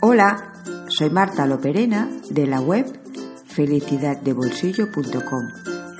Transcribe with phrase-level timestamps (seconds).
[0.00, 0.52] Hola,
[0.88, 2.86] soy Marta Loperena de la web
[3.46, 5.42] felicidadebolsillo.com,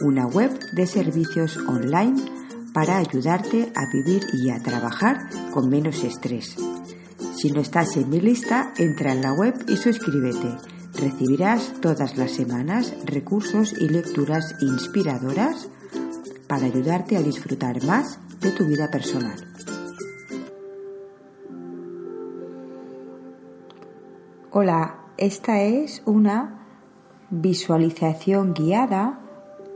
[0.03, 2.15] una web de servicios online
[2.73, 6.55] para ayudarte a vivir y a trabajar con menos estrés.
[7.35, 10.57] Si no estás en mi lista, entra en la web y suscríbete.
[10.95, 15.69] Recibirás todas las semanas recursos y lecturas inspiradoras
[16.47, 19.48] para ayudarte a disfrutar más de tu vida personal.
[24.51, 26.67] Hola, esta es una
[27.29, 29.21] visualización guiada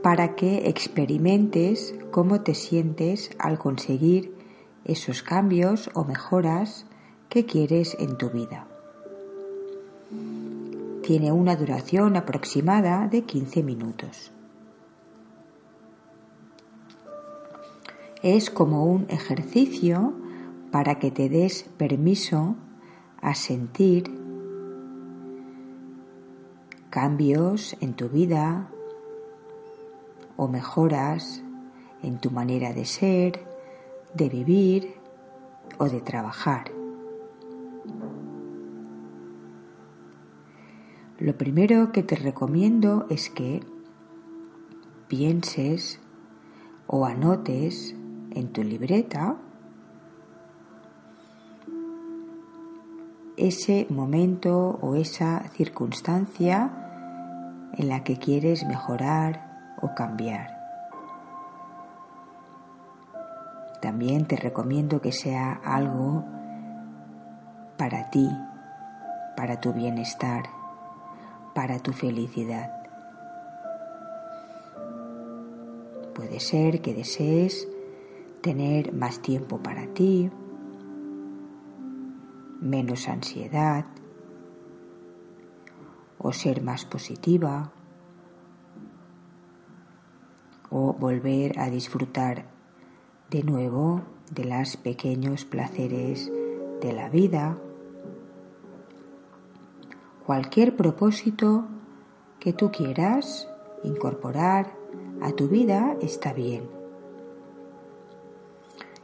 [0.01, 4.33] para que experimentes cómo te sientes al conseguir
[4.83, 6.87] esos cambios o mejoras
[7.29, 8.65] que quieres en tu vida.
[11.03, 14.31] Tiene una duración aproximada de 15 minutos.
[18.23, 20.13] Es como un ejercicio
[20.71, 22.55] para que te des permiso
[23.21, 24.22] a sentir
[26.93, 28.69] cambios en tu vida
[30.37, 31.41] o mejoras
[32.03, 33.39] en tu manera de ser,
[34.13, 34.93] de vivir
[35.79, 36.71] o de trabajar.
[41.17, 43.61] Lo primero que te recomiendo es que
[45.07, 45.99] pienses
[46.85, 47.95] o anotes
[48.35, 49.37] en tu libreta
[53.35, 56.82] ese momento o esa circunstancia
[57.77, 60.63] en la que quieres mejorar o cambiar.
[63.81, 66.23] También te recomiendo que sea algo
[67.77, 68.29] para ti,
[69.35, 70.43] para tu bienestar,
[71.53, 72.71] para tu felicidad.
[76.15, 77.67] Puede ser que desees
[78.41, 80.31] tener más tiempo para ti,
[82.61, 83.85] menos ansiedad,
[86.23, 87.71] o ser más positiva
[90.71, 92.45] o volver a disfrutar
[93.29, 94.01] de nuevo
[94.31, 96.31] de los pequeños placeres
[96.81, 97.57] de la vida.
[100.25, 101.65] Cualquier propósito
[102.39, 103.47] que tú quieras
[103.83, 104.73] incorporar
[105.21, 106.63] a tu vida está bien.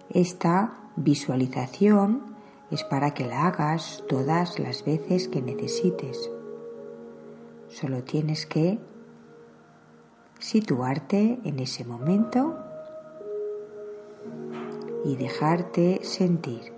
[0.09, 2.35] Esta visualización
[2.71, 6.31] es para que la hagas todas las veces que necesites.
[7.69, 8.79] Solo tienes que
[10.39, 12.57] situarte en ese momento
[15.05, 16.73] y dejarte sentir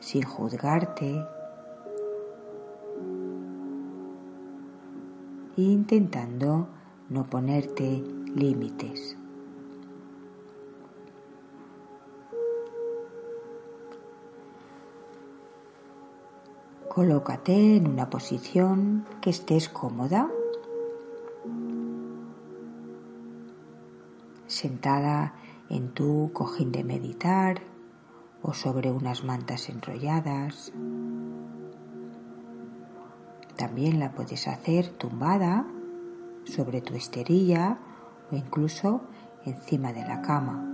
[0.00, 1.24] sin juzgarte
[5.56, 6.68] intentando
[7.08, 8.02] no ponerte
[8.34, 9.16] límites.
[16.94, 20.30] Colócate en una posición que estés cómoda,
[24.46, 25.34] sentada
[25.68, 27.62] en tu cojín de meditar
[28.42, 30.72] o sobre unas mantas enrolladas.
[33.56, 35.66] También la puedes hacer tumbada
[36.44, 37.76] sobre tu esterilla
[38.30, 39.00] o incluso
[39.44, 40.73] encima de la cama.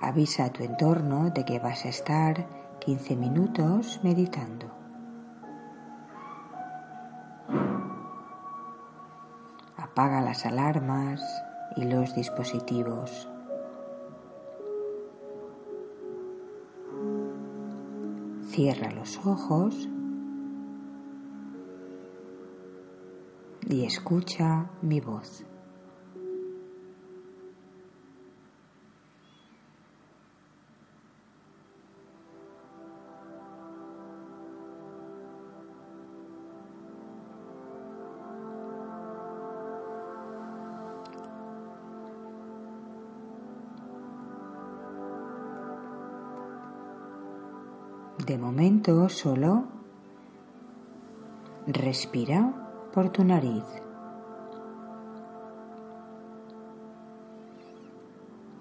[0.00, 2.46] Avisa a tu entorno de que vas a estar
[2.80, 4.66] 15 minutos meditando.
[9.76, 11.22] Apaga las alarmas
[11.76, 13.28] y los dispositivos.
[18.50, 19.88] Cierra los ojos
[23.68, 25.44] y escucha mi voz.
[48.86, 49.64] Momento solo
[51.66, 52.52] respira
[52.92, 53.64] por tu nariz.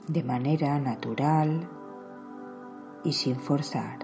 [0.07, 1.67] De manera natural
[3.03, 3.99] y sin forzar.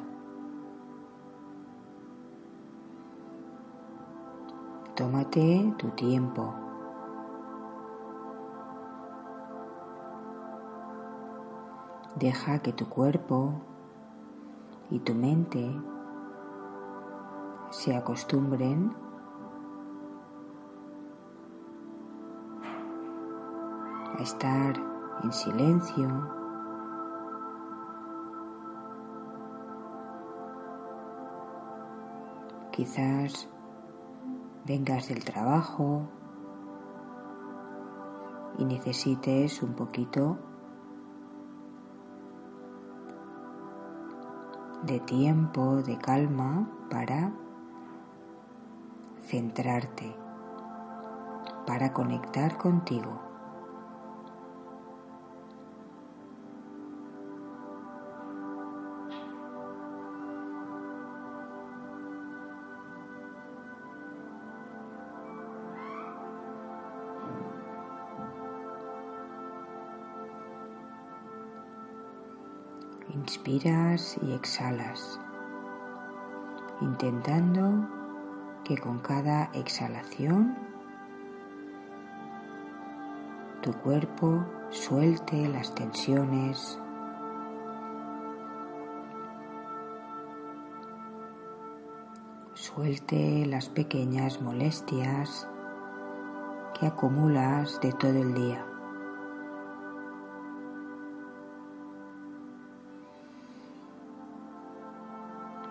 [4.95, 6.53] Tómate tu tiempo.
[12.15, 13.53] Deja que tu cuerpo
[14.91, 15.81] y tu mente
[17.71, 18.93] se acostumbren
[24.17, 24.75] a estar
[25.23, 26.09] en silencio.
[32.71, 33.49] Quizás
[34.65, 36.09] vengas del trabajo
[38.57, 40.37] y necesites un poquito
[44.83, 47.31] de tiempo, de calma para
[49.31, 50.13] centrarte,
[51.65, 53.17] para conectar contigo.
[73.13, 75.21] Inspiras y exhalas,
[76.81, 78.00] intentando
[78.63, 80.55] que con cada exhalación
[83.61, 86.79] tu cuerpo suelte las tensiones,
[92.53, 95.47] suelte las pequeñas molestias
[96.79, 98.65] que acumulas de todo el día.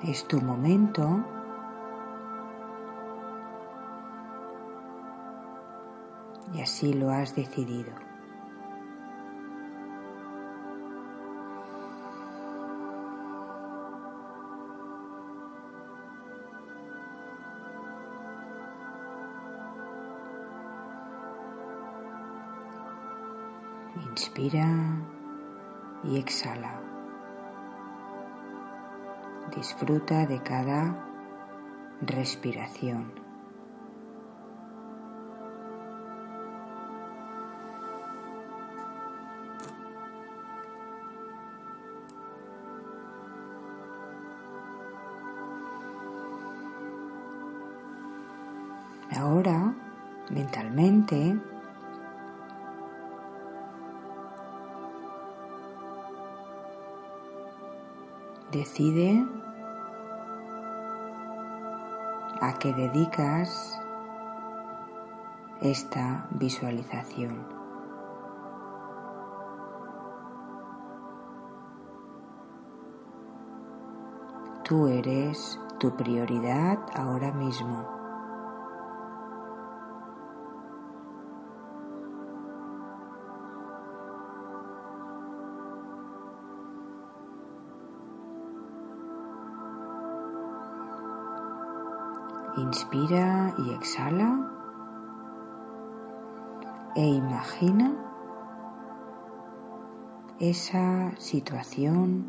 [0.02, 1.24] Es tu momento
[6.52, 7.92] y así lo has decidido.
[24.10, 24.66] Inspira
[26.04, 26.80] y exhala.
[29.54, 31.06] Disfruta de cada
[32.02, 33.29] respiración.
[58.50, 59.26] Decide
[62.40, 63.80] a qué dedicas
[65.60, 67.46] esta visualización.
[74.64, 77.99] Tú eres tu prioridad ahora mismo.
[92.80, 94.40] Inspira y exhala
[96.96, 97.92] e imagina
[100.38, 102.24] esa situación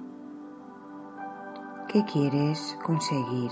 [1.88, 3.50] que quieres conseguir.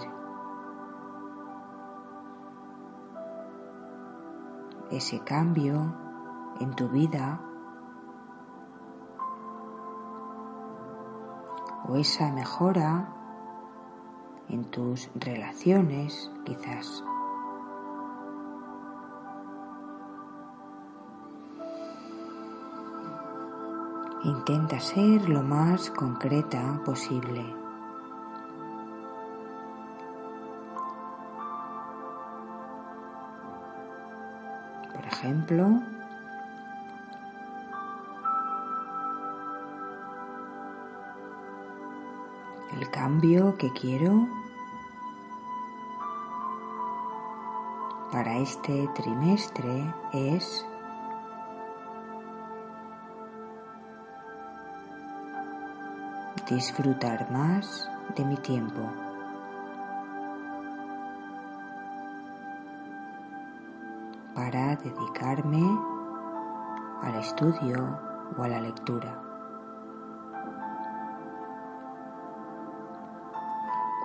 [4.92, 5.96] Ese cambio
[6.60, 7.40] en tu vida
[11.88, 13.19] o esa mejora
[14.50, 17.04] en tus relaciones quizás.
[24.24, 27.46] Intenta ser lo más concreta posible.
[34.94, 35.82] Por ejemplo,
[42.78, 44.28] el cambio que quiero
[48.12, 50.66] para este trimestre es
[56.50, 58.82] disfrutar más de mi tiempo.
[64.36, 65.62] para dedicarme
[67.02, 68.00] al estudio
[68.38, 69.22] o a la lectura.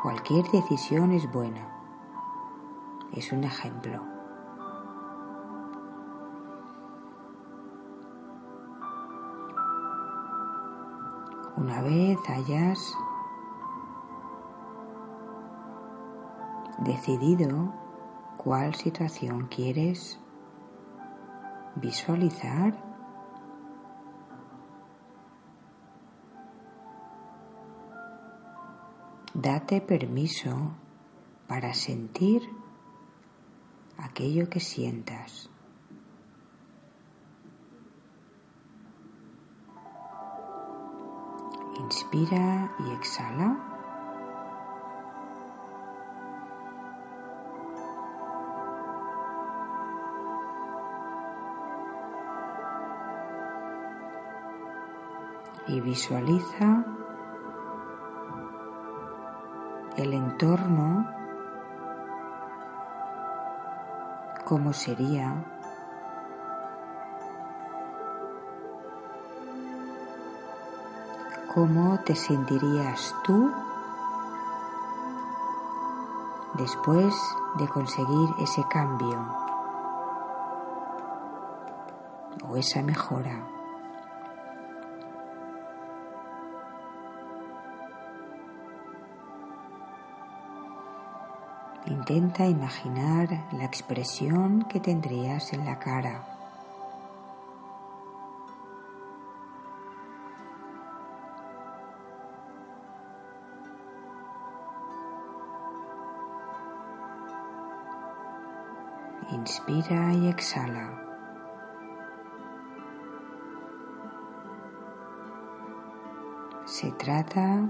[0.03, 1.74] Cualquier decisión es buena
[3.16, 4.02] es un ejemplo.
[11.56, 12.97] Una vez hayas
[16.78, 17.73] decidido
[18.37, 20.18] cuál situación quieres
[21.76, 22.75] visualizar,
[29.33, 30.73] date permiso
[31.47, 32.42] para sentir
[34.05, 35.51] aquello que sientas.
[41.79, 43.71] Inspira y exhala.
[55.67, 56.85] Y visualiza
[59.97, 61.24] el entorno,
[64.45, 65.45] cómo sería
[71.55, 73.53] ¿Cómo te sentirías tú
[76.55, 77.15] después
[77.59, 79.25] de conseguir ese cambio
[82.49, 83.54] o esa mejora?
[91.87, 96.25] Intenta imaginar la expresión que tendrías en la cara.
[109.31, 111.05] Inspira y exhala.
[116.64, 117.69] Se trata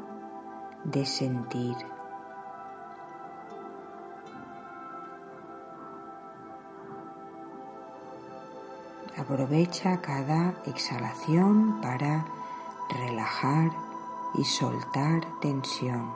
[0.84, 1.76] de sentir.
[9.24, 12.26] Aprovecha cada exhalación para
[12.90, 13.70] relajar
[14.34, 16.12] y soltar tensión.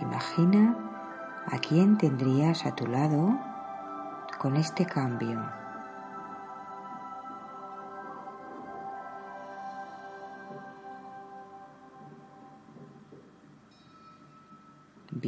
[0.00, 0.76] Imagina
[1.50, 3.36] a quién tendrías a tu lado
[4.38, 5.61] con este cambio.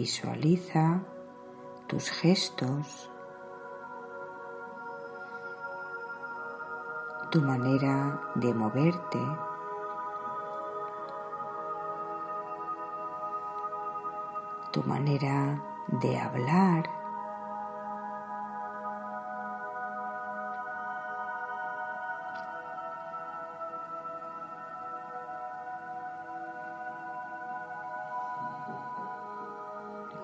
[0.04, 1.00] Visualiza
[1.86, 3.10] tus gestos,
[7.30, 9.22] tu manera de moverte.
[14.72, 15.62] tu manera
[16.02, 16.93] de hablar.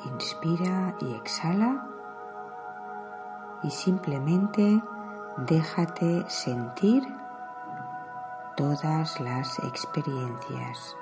[0.04, 1.86] Inspira y exhala
[3.62, 4.82] y simplemente
[5.36, 7.02] déjate sentir
[8.56, 10.96] todas las experiencias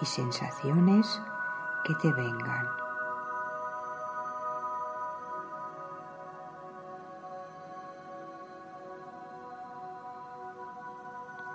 [0.00, 1.20] y sensaciones
[1.84, 2.66] que te vengan.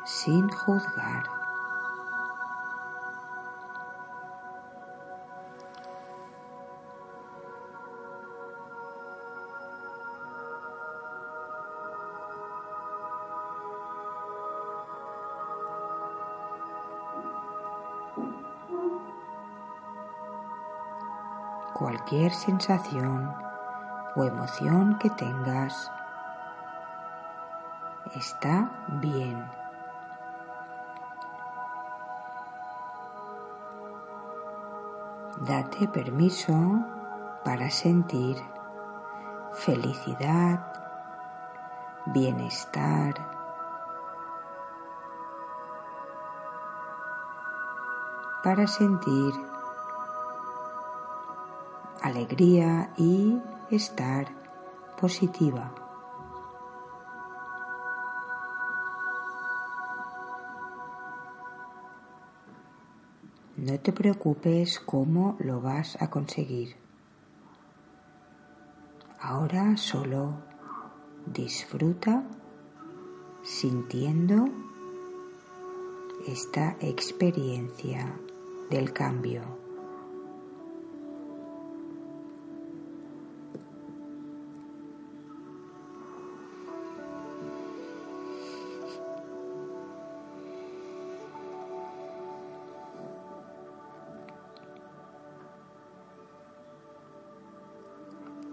[0.06, 1.35] sin juzgar.
[21.74, 23.34] Cualquier sensación
[24.16, 25.92] o emoción que tengas
[28.16, 29.46] está bien.
[35.42, 36.54] Date permiso
[37.44, 38.38] para sentir
[39.54, 40.74] felicidad,
[42.08, 43.35] bienestar,
[48.46, 49.34] para sentir
[52.04, 54.28] alegría y estar
[55.02, 55.74] positiva.
[63.58, 66.76] No te preocupes cómo lo vas a conseguir.
[69.20, 70.36] Ahora solo
[71.26, 72.24] disfruta
[73.42, 74.50] sintiendo
[76.28, 78.16] esta experiencia
[78.76, 79.42] del cambio.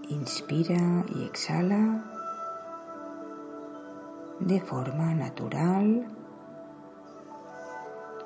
[0.09, 2.05] Inspira y exhala
[4.39, 6.07] de forma natural,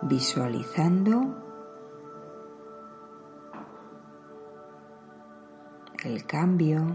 [0.03, 1.46] visualizando
[6.07, 6.87] el cambio,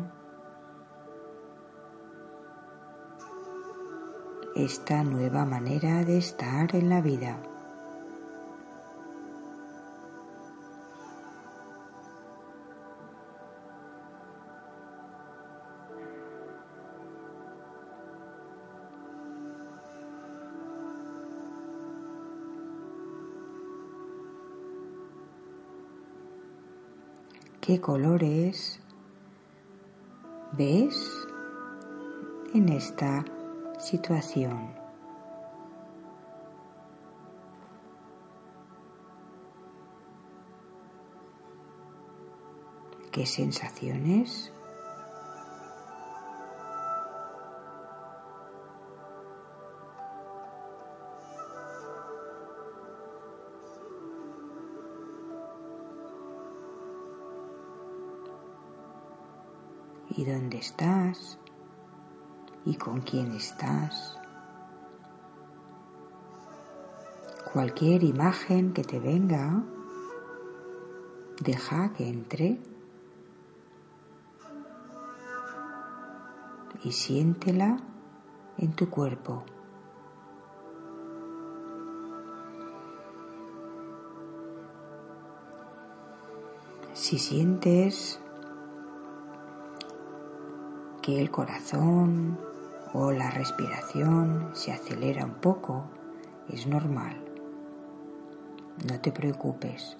[4.55, 7.37] esta nueva manera de estar en la vida.
[27.59, 28.81] ¿Qué colores
[30.53, 31.27] ves
[32.53, 33.23] en esta
[33.79, 34.73] situación.
[43.11, 44.53] ¿Qué sensaciones?
[60.21, 61.39] ¿Y dónde estás?
[62.63, 64.19] ¿Y con quién estás?
[67.51, 69.63] Cualquier imagen que te venga,
[71.43, 72.59] deja que entre
[76.83, 77.77] y siéntela
[78.59, 79.43] en tu cuerpo.
[86.93, 88.20] Si sientes
[91.01, 92.37] que el corazón
[92.93, 95.85] o la respiración se acelera un poco,
[96.49, 97.17] es normal.
[98.87, 99.97] No te preocupes.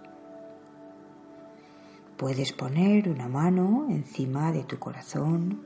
[2.17, 5.62] Puedes poner una mano encima de tu corazón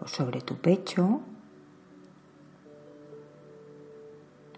[0.00, 1.20] o sobre tu pecho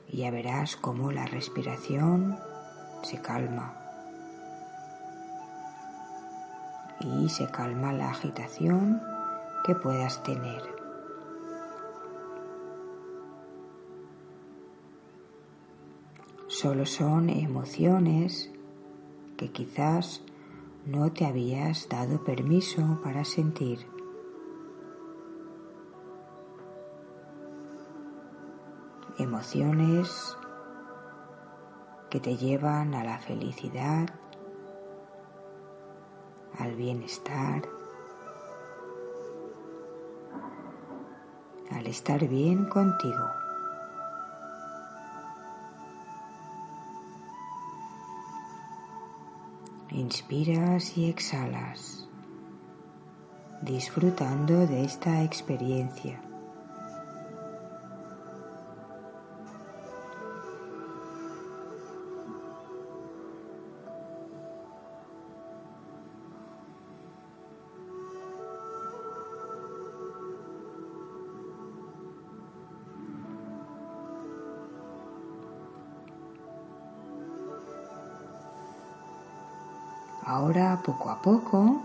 [0.08, 2.38] y ya verás cómo la respiración
[3.02, 3.85] se calma
[7.00, 9.02] y se calma la agitación
[9.64, 10.62] que puedas tener.
[16.46, 18.50] Solo son emociones
[19.36, 20.22] que quizás
[20.86, 23.86] no te habías dado permiso para sentir.
[29.18, 30.36] emociones
[32.10, 34.08] que te llevan a la felicidad,
[36.58, 37.62] al bienestar,
[41.71, 43.25] al estar bien contigo.
[49.90, 52.08] Inspiras y exhalas,
[53.62, 56.25] disfrutando de esta experiencia.
[80.97, 81.82] Poco a poco,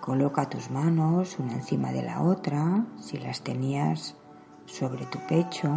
[0.00, 4.14] coloca tus manos una encima de la otra, si las tenías
[4.66, 5.70] sobre tu pecho.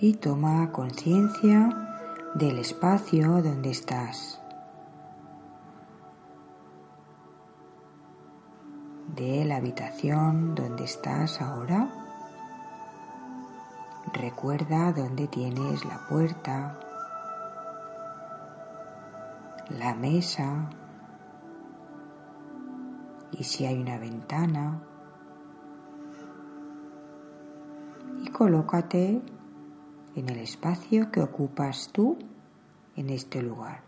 [0.00, 1.70] Y toma conciencia
[2.34, 4.38] del espacio donde estás.
[9.18, 11.88] De la habitación donde estás ahora.
[14.12, 16.78] Recuerda dónde tienes la puerta,
[19.70, 20.70] la mesa
[23.32, 24.80] y si hay una ventana.
[28.22, 29.20] Y colócate
[30.14, 32.16] en el espacio que ocupas tú
[32.94, 33.87] en este lugar.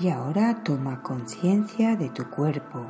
[0.00, 2.86] Y ahora toma conciencia de tu cuerpo.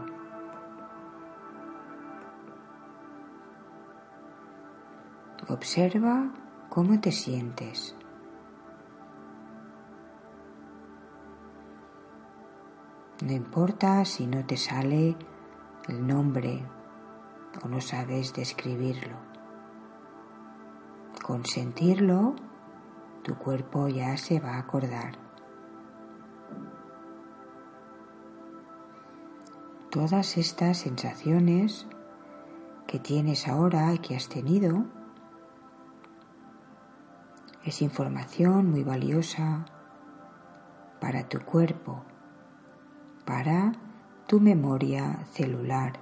[5.49, 6.31] Observa
[6.69, 7.97] cómo te sientes.
[13.25, 15.17] No importa si no te sale
[15.89, 16.65] el nombre
[17.65, 19.17] o no sabes describirlo.
[21.25, 22.37] Con sentirlo,
[23.25, 25.30] tu cuerpo ya se va a acordar.
[29.91, 31.87] Todas estas sensaciones
[32.87, 34.85] que tienes ahora y que has tenido
[37.65, 39.67] es información muy valiosa
[41.01, 42.05] para tu cuerpo,
[43.25, 43.73] para
[44.29, 45.99] tu memoria celular.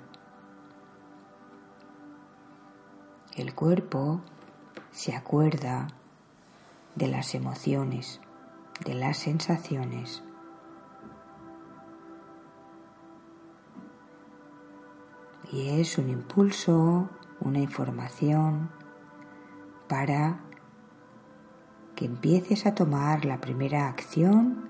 [3.37, 4.21] El cuerpo
[4.91, 5.89] se acuerda
[6.95, 8.21] de las emociones,
[8.85, 10.23] de las sensaciones.
[15.51, 17.09] Y es un impulso,
[17.41, 18.71] una información
[19.89, 20.41] para
[21.95, 24.69] que empieces a tomar la primera acción,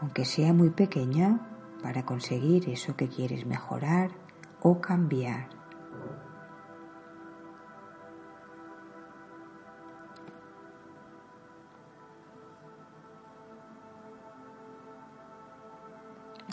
[0.00, 1.40] aunque sea muy pequeña,
[1.82, 4.10] para conseguir eso que quieres mejorar
[4.60, 5.55] o cambiar.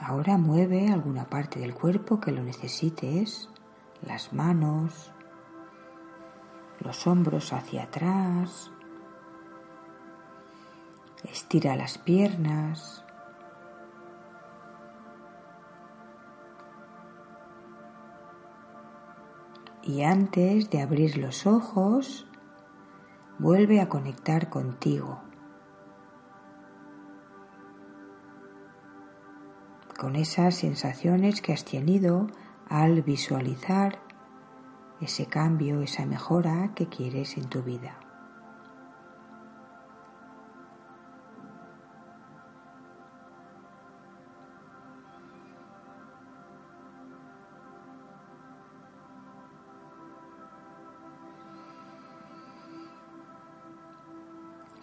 [0.06, 3.50] Ahora mueve alguna parte del cuerpo que lo necesites,
[4.06, 5.14] las manos,
[6.82, 8.70] los hombros hacia atrás,
[11.24, 13.06] estira las piernas,
[19.84, 22.28] y antes de abrir los ojos,
[23.40, 25.22] vuelve a conectar contigo.
[29.98, 32.28] Con esas sensaciones que has tenido
[32.70, 34.00] al visualizar
[35.02, 38.00] ese cambio, esa mejora que quieres en tu vida.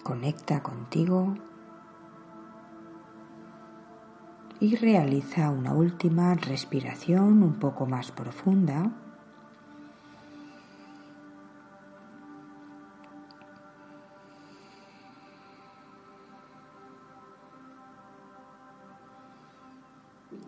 [0.02, 1.34] Conecta contigo
[4.60, 8.92] y realiza una última respiración un poco más profunda.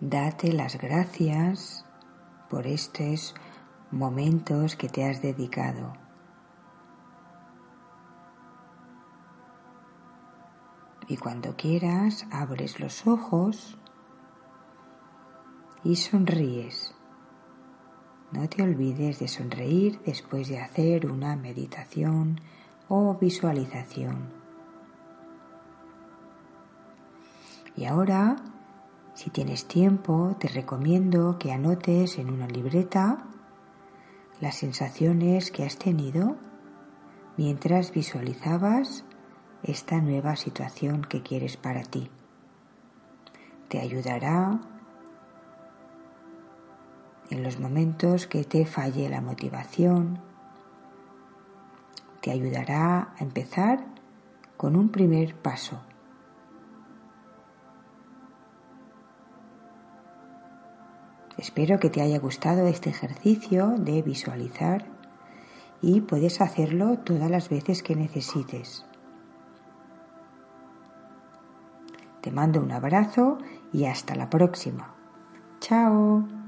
[0.01, 1.87] Date las gracias
[2.51, 3.35] por estos
[3.90, 5.94] momentos que te has dedicado.
[11.09, 13.79] Y cuando quieras, abres los ojos
[15.85, 16.95] y sonríes.
[18.31, 22.40] No te olvides de sonreír después de hacer una meditación
[22.88, 24.31] o visualización.
[27.77, 28.37] Y ahora,
[29.14, 33.25] si tienes tiempo, te recomiendo que anotes en una libreta
[34.40, 36.37] las sensaciones que has tenido
[37.37, 39.05] mientras visualizabas
[39.62, 42.11] esta nueva situación que quieres para ti.
[43.68, 44.61] Te ayudará
[47.30, 50.20] en los momentos que te falle la motivación.
[52.20, 53.85] Te ayudará a empezar
[54.56, 55.80] con un primer paso.
[61.38, 64.87] Espero que te haya gustado este ejercicio de visualizar
[65.80, 68.87] y puedes hacerlo todas las veces que necesites.
[72.20, 73.38] Te mando un abrazo
[73.72, 74.94] y hasta la próxima.
[75.58, 76.41] Chao.